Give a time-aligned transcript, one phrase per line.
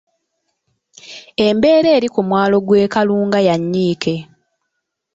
[1.45, 4.15] Embeera eri ku mwalo gw’e Kalunga ya nnyiike.